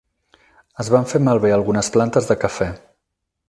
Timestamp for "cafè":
2.47-2.73